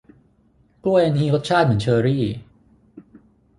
[0.85, 2.23] กล้วยอันนี้รสชาติเหมือนเชอร์รี่